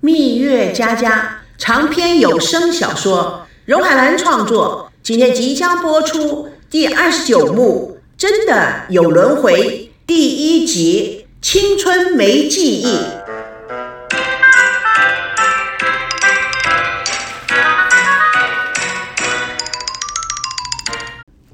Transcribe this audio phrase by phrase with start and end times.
[0.00, 12.98] 蜜月佳佳长篇有声小说，荣海兰创作，今天即将播出第二十九幕，真的有轮回，第一集，青春没记忆。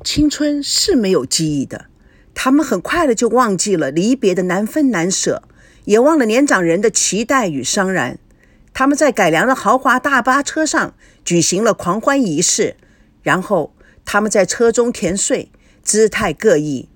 [0.03, 1.87] 青春是没有记忆的，
[2.35, 5.45] 他们很快的就忘记了离别的难分难舍，
[5.85, 8.19] 也忘了年长人的期待与伤然。
[8.75, 12.77] 他们在改良的豪华大巴车上举行了狂欢仪式，
[13.23, 13.75] 然后
[14.05, 15.51] 他们在车中甜睡，
[15.83, 16.89] 姿态各异。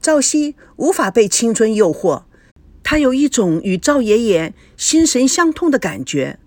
[0.00, 2.24] 赵熙无法被青春诱惑，
[2.82, 6.38] 他有一种与赵爷爷心神相通的感觉，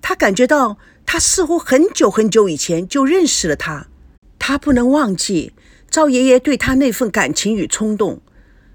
[0.00, 3.86] 他感觉到他似乎很久很久以前就认识了他。
[4.38, 5.52] 他不能忘记
[5.90, 8.20] 赵爷爷对他那份感情与冲动。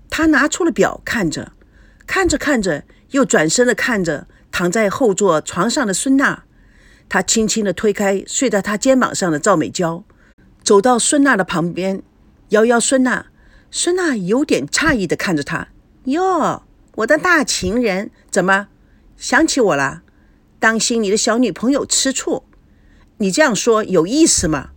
[0.10, 1.54] 他拿出了表，看着，
[2.06, 6.44] 看着看着，又转身的看着躺在后座床上的孙娜。
[7.10, 10.04] 他轻轻的推开睡在他肩膀上的赵美娇，
[10.64, 12.04] 走到孙娜的旁边，
[12.50, 13.28] 摇摇孙娜。
[13.70, 15.70] 孙娜有点诧异的看着他
[16.06, 16.64] ：“哟，
[16.96, 18.68] 我的大情人，怎么
[19.18, 20.04] 想起我了？
[20.60, 22.44] 当心你的小女朋友吃醋。
[23.18, 24.72] 你这样说有意思吗？”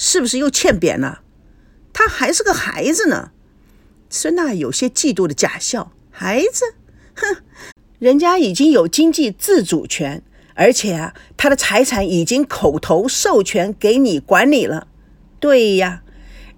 [0.00, 1.22] 是不是又欠扁了？
[1.92, 3.32] 她还是个孩子呢。
[4.08, 6.74] 孙娜有些嫉妒的假笑：“孩子，
[7.16, 7.42] 哼，
[7.98, 10.22] 人家已经有经济自主权，
[10.54, 14.86] 而且啊，他的财产已经口头授权给你管理了。
[15.40, 16.02] 对呀，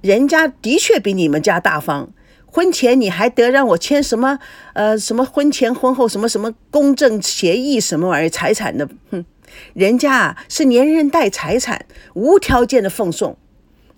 [0.01, 2.13] 人家的确比你们家大方。
[2.47, 4.39] 婚前你还得让我签什么
[4.73, 9.25] 呃什么婚前婚后什么什么公证协议什么玩意儿财产的，哼。”
[9.75, 13.37] 人家啊是连人带财产，无条件的奉送。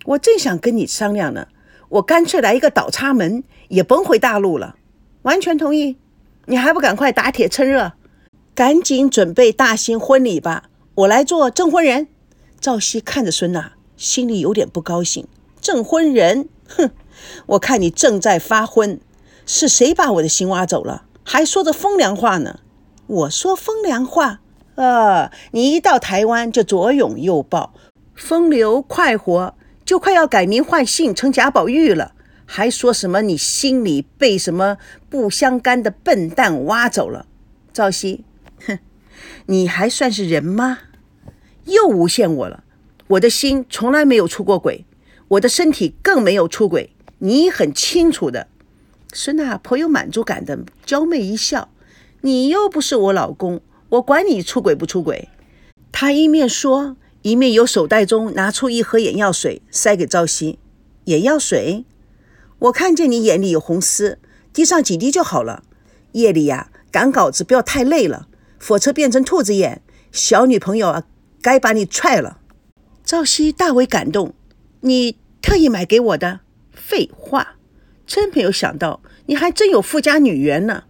[0.05, 1.47] 我正想跟你商量呢，
[1.89, 4.75] 我干脆来一个倒插门，也甭回大陆了。
[5.21, 5.97] 完全同意。
[6.45, 7.93] 你还不赶快打铁趁热，
[8.53, 10.65] 赶紧准备大型婚礼吧。
[10.95, 12.07] 我来做证婚人。
[12.59, 15.27] 赵熙看着孙娜，心里有点不高兴。
[15.61, 16.91] 证婚人，哼，
[17.45, 18.99] 我看你正在发昏。
[19.45, 21.05] 是谁把我的心挖走了？
[21.23, 22.59] 还说着风凉话呢？
[23.07, 24.41] 我说风凉话。
[24.75, 27.73] 呃，你一到台湾就左拥右抱，
[28.15, 29.55] 风流快活，
[29.85, 32.13] 就快要改名换姓成贾宝玉了，
[32.55, 34.77] 还说什么你心里被什么
[35.09, 37.25] 不相干的笨蛋挖走了？
[37.73, 38.23] 赵熙，
[38.67, 38.77] 哼，
[39.47, 40.77] 你还算是人吗？
[41.65, 42.63] 又诬陷我了。
[43.07, 44.85] 我的心从来没有出过轨，
[45.29, 48.45] 我的身体更没有出轨，你很清楚的。
[49.13, 51.69] 孙娜颇有满足感的娇媚一笑，
[52.21, 53.61] 你又不是我老公。
[53.89, 55.29] 我管你出轨不出轨！
[55.91, 60.59] 她一面说，一面由手袋中拿出一盒眼药水，塞给赵熙。
[61.05, 61.85] 眼药水，
[62.63, 64.19] 我看见你眼里有红丝，
[64.53, 65.63] 滴上几滴就好了。
[66.13, 68.27] 夜里呀，赶稿子不要太累了，
[68.65, 69.81] 火车变成兔子眼，
[70.13, 71.03] 小女朋友啊，
[71.41, 72.39] 该把你踹了。
[73.03, 74.33] 赵熙大为感动，
[74.81, 76.39] 你特意买给我的？
[76.71, 77.55] 废话，
[78.07, 80.85] 真没有想到你还真有富家女缘呢。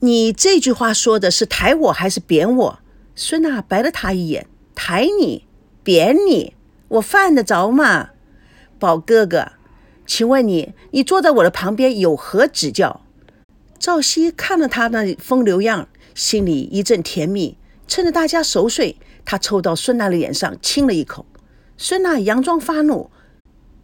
[0.00, 2.80] 你这句话说的是抬我还是贬我？
[3.14, 5.46] 孙娜白了他一眼，抬你，
[5.84, 6.54] 贬你，
[6.88, 8.10] 我犯得着吗？
[8.80, 9.52] 宝哥哥，
[10.12, 13.02] 请问你，你坐在我的旁边有何指教？
[13.78, 17.56] 赵熙看了他那风流样，心里一阵甜蜜。
[17.86, 21.24] 趁着大家熟睡，他凑到孙娜的脸上亲了一口。
[21.76, 23.08] 孙娜佯装发怒，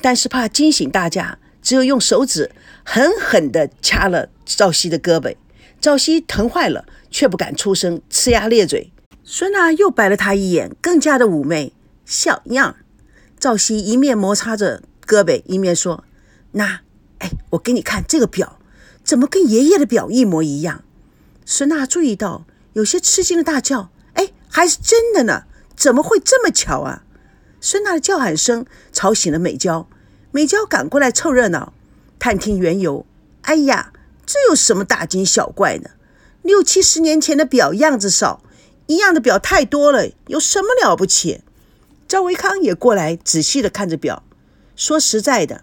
[0.01, 2.51] 但是怕惊醒大家，只有用手指
[2.85, 5.37] 狠狠地掐了赵熙的胳膊。
[5.81, 8.93] 赵熙疼坏了，却不敢出声，呲牙咧嘴。
[9.23, 11.73] 孙娜又白了他一眼，更加的妩媚，
[12.05, 12.75] 小样。
[13.39, 16.03] 赵熙一面摩擦着胳膊，一面说
[16.53, 16.81] ：“那，
[17.19, 18.59] 哎，我给你看这个表，
[19.05, 20.85] 怎么跟爷爷的表一模一样？”
[21.45, 25.45] 孙娜注意到，有些吃惊的大叫：“哎，还是真的呢？
[25.77, 27.05] 怎么会这么巧啊？”
[27.61, 29.89] 孙娜的叫喊声吵醒了美娇，
[30.31, 31.73] 美娇赶过来凑热闹，
[32.19, 33.07] 探听缘由。
[33.43, 33.93] 哎呀！
[34.29, 35.91] 这有什么大惊小怪呢？
[36.43, 38.43] 六七十年前的表样子少，
[38.89, 41.43] 一样的表太多了，有什么了不起？
[42.09, 44.25] 赵维康也过来仔细的看着表，
[44.75, 45.63] 说实在的，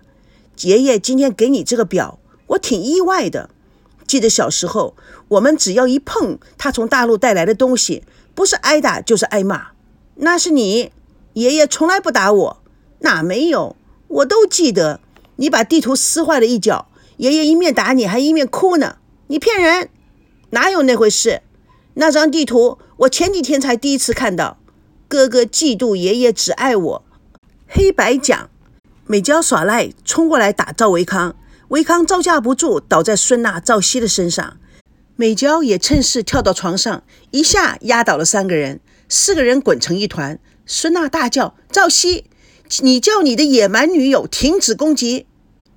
[0.61, 3.49] 爷爷今天给你这个表，我挺意外的。
[4.05, 4.95] 记得小时候，
[5.29, 8.03] 我们只要一碰他从大陆带来的东西，
[8.35, 9.67] 不是挨打就是挨骂。
[10.15, 10.91] 那是你
[11.33, 12.61] 爷爷从来不打我，
[12.99, 13.75] 哪没有？
[14.07, 14.99] 我都记得，
[15.37, 16.87] 你把地图撕坏了一角。
[17.17, 18.97] 爷爷一面打你，还一面哭呢。
[19.27, 19.89] 你骗人，
[20.51, 21.41] 哪有那回事？
[21.95, 24.57] 那张地图我前几天才第一次看到。
[25.07, 27.05] 哥哥嫉妒爷爷只爱我，
[27.67, 28.49] 黑白讲。
[29.13, 31.35] 美娇耍赖，冲过来打赵维康。
[31.67, 34.57] 维康招架不住，倒在孙娜、赵熙的身上。
[35.15, 40.39] 美娇也趁势跳到床上，一下压倒了三个人，四个人滚成一团。
[40.65, 42.25] 孙娜大叫：“赵熙，
[42.79, 45.27] 你叫你的野蛮女友停止攻击！”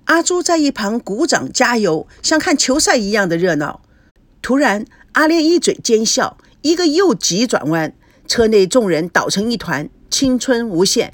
[0.06, 3.82] 阿朱在一旁鼓掌加油，像看球赛一样的热闹。
[4.40, 7.94] 突然，阿莲一嘴奸笑，一个右急转弯，
[8.26, 11.12] 车内众人倒成一团，青春无限。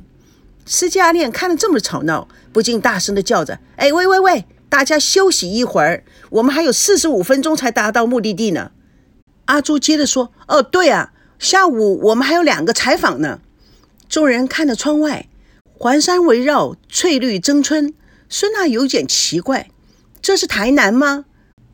[0.65, 8.71] 司机阿莲看了这么吵闹，不禁大声的叫着：“哎，喂喂喂！”大家休息一会儿，我们还有四十五分钟才达到目的地呢。
[9.45, 13.41] 阿朱接着说：“哦，对啊，下午我们还有两个采访呢。”
[14.09, 15.29] 众人看着窗外，
[15.75, 17.93] 环山围绕，翠绿争春。
[18.31, 19.69] 孙娜有点奇怪
[20.23, 21.27] ：“这是台南吗？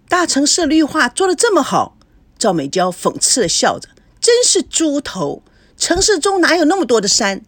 [0.08, 1.96] 大城市绿化做得这么好？”
[2.37, 3.88] 赵美娇讽刺的笑着
[4.20, 5.43] ：“真是猪头！
[5.76, 7.43] 城市中哪有那么多的山？”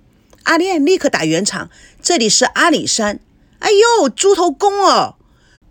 [0.45, 1.71] 阿莲立刻打圆场
[2.03, 3.21] ：“这里是阿里山。”
[3.61, 5.17] 哎呦，猪头公哦！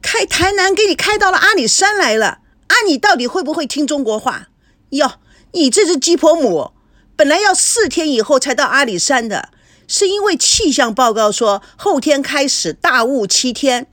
[0.01, 4.49] 开台南给你开到了阿里山来了，啊，你到底会不会听中国话？
[4.91, 5.13] 哟，
[5.53, 6.71] 你这只鸡婆母，
[7.15, 9.49] 本来要四天以后才到阿里山的，
[9.87, 13.87] 是因为气象报告说后天开始大雾七天，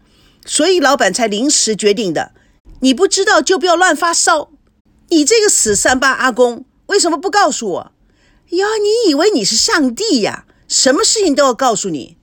[0.45, 2.33] 所以老板才临时决定的。
[2.81, 4.51] 你不知道就不要乱发烧。
[5.09, 7.93] 你这个死三八阿公，为什么不告诉我？
[8.51, 10.45] 哟，你以为你是上帝呀？
[10.69, 12.17] 什么事情都要告诉你。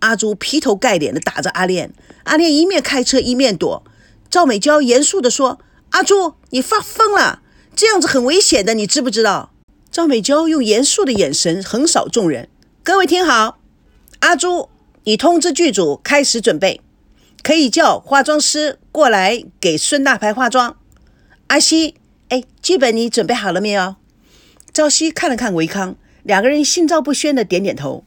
[0.00, 1.92] 阿朱劈头盖脸的打着阿莲。
[2.24, 3.82] 阿莲一面开车一面躲，
[4.30, 5.58] 赵美娇严肃地说
[5.90, 7.42] ：“阿朱，你发疯了，
[7.74, 9.52] 这样子很危险的，你知不知道？”
[9.90, 12.48] 赵美娇用严肃的眼神横扫众人
[12.84, 13.58] ：“各位听好，
[14.20, 14.68] 阿朱，
[15.04, 16.82] 你通知剧组开始准备，
[17.42, 20.76] 可以叫化妆师过来给孙大牌化妆。
[21.46, 21.94] 阿西，
[22.28, 23.96] 哎，剧本你准备好了没有？”
[24.70, 25.96] 赵熙看了看维康，
[26.28, 28.04] 两个人心照不宣的点点头。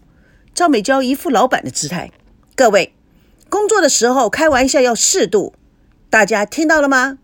[0.54, 2.12] 赵美娇一副老板的姿态
[2.56, 2.94] ：“各位。”
[3.50, 5.56] 工作的时候开玩笑要适度，
[6.08, 7.18] 大家听到了吗？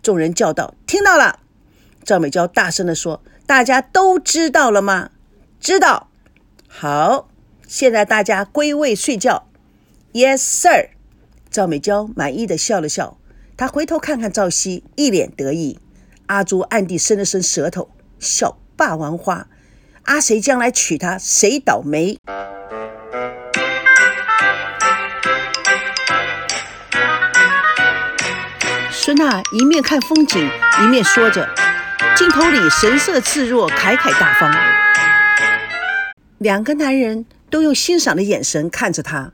[0.00, 1.40] 众人叫道：“听到了。”
[2.04, 5.10] 赵美娇大声地说：“大家都知道了吗
[5.58, 6.08] ？”“知道。
[6.68, 7.28] ”“好，
[7.66, 9.48] 现在大家归位睡觉。
[10.12, 10.90] ”“Yes, sir。”
[11.50, 13.18] 赵美娇满意的笑了笑，
[13.56, 15.80] 她回头看看赵熙，一脸得意。
[16.26, 17.90] 阿朱暗地伸了伸舌头，
[18.20, 19.48] 笑：“霸王花，
[20.08, 22.16] 阿谁将来娶她，谁倒霉。”
[28.90, 30.50] 孙娜一面看风景，
[30.82, 31.46] 一面说着，
[32.16, 34.50] 镜头里神色自若，侃侃大方。
[36.38, 39.32] 两个男人都用欣赏的眼神看着她。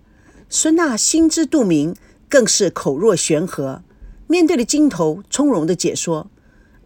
[0.49, 1.94] 孙娜心知肚明，
[2.29, 3.85] 更是口若悬河，
[4.27, 6.29] 面对着镜头从容的解说：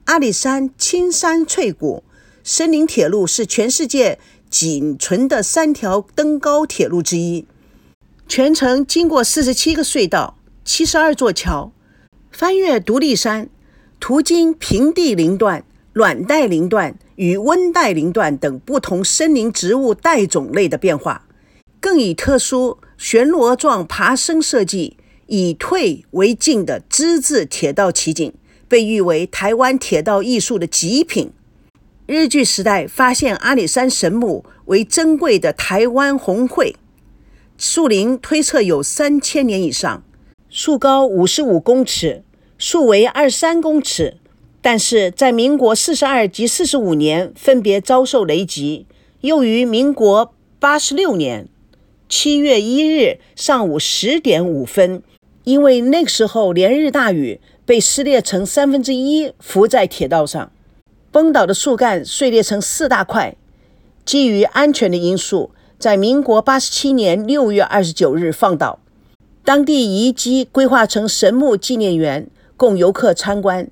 [0.04, 2.04] 阿里山青山翠谷，
[2.50, 4.18] 森林铁路是全世界
[4.48, 7.44] 仅存的三条登高铁路之一，
[8.26, 11.70] 全程经过四十七个隧道，七十二座桥。
[12.32, 13.50] 翻越独立山，
[14.00, 15.62] 途经平地林段、
[15.92, 21.26] 暖带林段与温带林段等不同森林植物带种类的变化，
[21.78, 24.96] 更以特殊旋螺状爬升设计、
[25.26, 28.32] 以退为进的之字铁道奇景，
[28.66, 31.30] 被誉为台湾铁道艺术的极品。
[32.10, 36.74] 日据时代发现阿里山神木为珍贵的台湾红桧，
[37.58, 40.02] 树龄推测有三千年以上，
[40.48, 42.22] 树高五十五公尺。
[42.56, 44.16] 树为二三公尺，
[44.62, 48.86] 但是在民国四十二及四十五年分别遭受雷击，
[49.20, 51.46] 又于民国八十六年
[52.08, 55.02] 七月一日上午十点五分，
[55.44, 60.50] 因为那个时候连日大雨，被撕裂成三分之一，浮在铁道上。
[61.10, 63.36] 崩倒的树干碎裂成四大块。
[64.04, 68.78] 基于安全的因素，在民国八十七年六月二十九日放倒。
[69.44, 72.28] 当地遗迹规划成神木纪念园。
[72.58, 73.70] 供游客参观。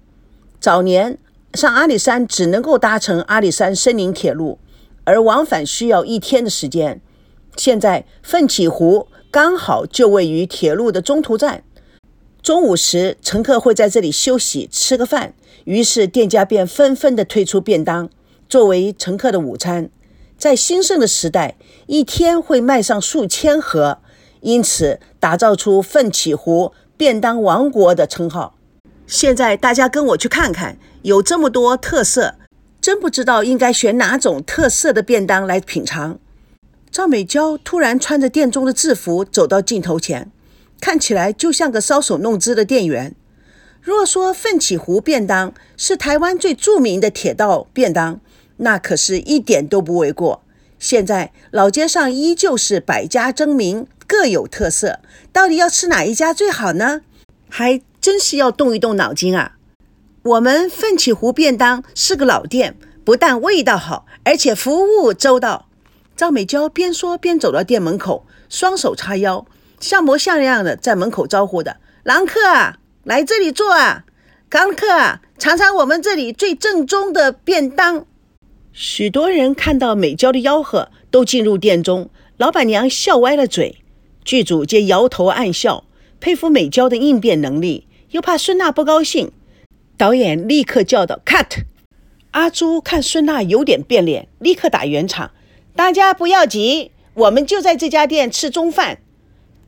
[0.60, 1.18] 早年
[1.54, 4.60] 上阿里山只能够搭乘阿里山森林铁路，
[5.02, 7.00] 而往返需要一天的时间。
[7.56, 11.64] 现在奋起湖刚好就位于铁路的中途站，
[12.40, 15.34] 中午时乘客会在这里休息吃个饭，
[15.66, 18.08] 于是店家便纷纷的推出便当
[18.48, 19.90] 作为乘客的午餐。
[20.38, 21.56] 在兴盛的时代，
[21.86, 23.98] 一天会卖上数千盒，
[24.42, 28.56] 因此打造出奋起湖便当王国的称号。
[29.06, 32.36] 现在大家跟我去看看，有这么多特色，
[32.80, 36.18] 真不知道应该选哪种特色的便当来品尝。
[36.90, 40.30] 赵美娇突然穿着店中的制服走到镜头前，
[40.80, 43.16] 看起来就像个搔首弄姿的店员。
[43.86, 48.18] 若说奋起湖便当是台湾最著名的铁道便当，
[48.56, 50.42] 那可是一点都不为过。
[50.80, 54.98] 现在老街上依旧是百家争鸣，各有特色，
[55.32, 57.02] 到底要吃哪一家最好呢？
[57.48, 57.80] 还。
[57.98, 59.56] 真是要动一动脑筋啊！
[60.22, 65.66] 我们奋起湖便当是个老店，不但味道好，而且服务周到。
[66.16, 69.44] 赵美娇边说边走到店门口，双手叉腰，
[69.80, 74.04] 像模像样的在门口招呼的：“郎客啊，来这里坐啊！
[74.48, 78.04] 刚客啊，尝尝我们这里最正宗的便当。”
[78.74, 82.10] 许多人看到美娇的吆喝，都进入店中。
[82.36, 83.76] 老板娘笑歪了嘴，
[84.24, 85.84] 剧组皆摇头暗笑，
[86.18, 89.30] 佩服美娇的应变能力，又怕孙娜不高兴。
[89.96, 91.62] 导演立刻叫道：“Cut！”
[92.32, 95.30] 阿朱看孙娜有点变脸，立刻打圆场
[95.76, 98.98] ：“大家不要急，我们就在这家店吃中饭。”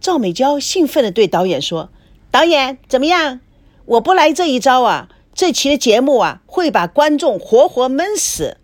[0.00, 1.90] 赵美娇兴奋地对导演说
[2.38, 3.40] ：“导演怎么样？
[3.84, 8.58] 我不来这一招啊，这期的节目啊会把观众活活闷死。”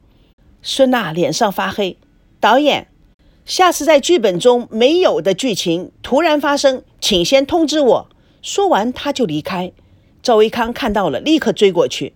[0.62, 1.98] 孙娜脸上发黑
[2.38, 2.86] ：“导演，
[3.44, 8.08] 下次在剧本中没有的剧情突然发生，请先通知我。”
[8.40, 9.72] 说完，他就离开。
[10.22, 12.14] 赵维康看到了，立刻追过去。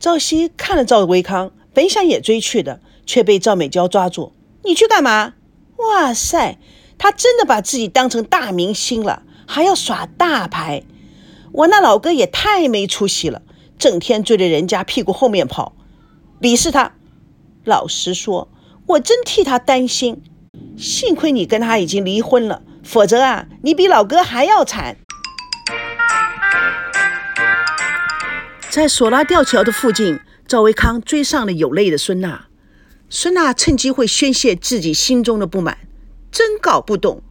[0.00, 4.32] 赵熙看了赵维康，本想也追去的，却被赵美娇抓住。
[4.64, 5.34] 你去干嘛？
[5.76, 6.56] 哇塞，
[6.96, 10.84] 他真的把自己当成大明星了，还要耍大牌。
[11.50, 13.40] 我那老哥也太没出息了，
[13.78, 15.74] 整天追着人家屁股后面跑。
[16.40, 16.92] 鄙视他。
[17.64, 18.48] 老实说，
[18.86, 20.22] 我真替他担心。
[20.76, 24.96] 幸亏你跟他已经离婚了，否则啊，你比老哥还要惨。
[28.70, 32.46] 在索拉吊桥的附近，赵维康追上了有泪的孙娜。
[33.08, 35.78] 孙娜趁机会宣泄自己心中的不满，
[36.30, 37.22] 真搞不懂，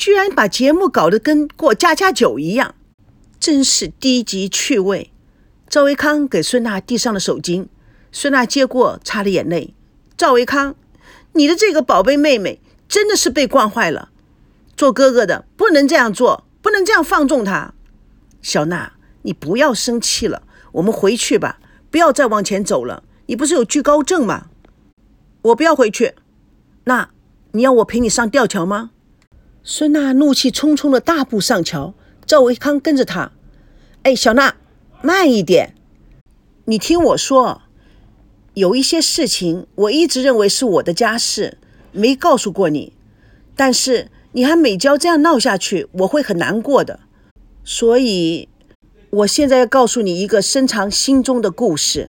[0.00, 2.74] 居然把节目搞得跟过家家酒一样，
[3.38, 5.12] 真是低级趣味。
[5.68, 7.66] 赵维康给孙娜递上了手巾，
[8.10, 9.74] 孙娜接过，擦了眼泪。
[10.16, 10.74] 赵维康，
[11.34, 14.08] 你的这个宝贝妹妹真的是被惯坏了，
[14.74, 17.74] 做哥哥的不能这样做，不能这样放纵她。
[18.40, 20.44] 小娜，你不要生气了。
[20.72, 21.58] 我们回去吧，
[21.90, 23.02] 不要再往前走了。
[23.26, 24.46] 你不是有惧高症吗？
[25.42, 26.14] 我不要回去。
[26.84, 27.10] 那
[27.52, 28.92] 你要我陪你上吊桥吗？
[29.62, 31.94] 孙娜怒气冲冲的大步上桥，
[32.26, 33.32] 赵维康跟着她。
[34.02, 34.56] 哎，小娜，
[35.02, 35.74] 慢一点。
[36.64, 37.62] 你听我说，
[38.54, 41.58] 有一些事情我一直认为是我的家事，
[41.92, 42.94] 没告诉过你。
[43.54, 47.00] 但是你和美娇这样闹下去，我会很难过的。
[47.64, 48.48] 所以。
[49.12, 52.06] 我现在要告诉你一个深藏心中的故事。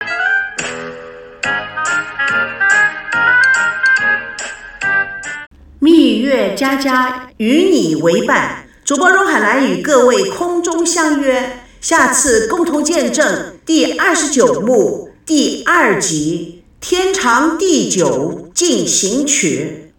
[5.99, 19.78] 蜜月佳佳与你为伴，主播荣海兰与各位空中相约，下次共同见证第二十九幕第二集《天长地久进行曲》。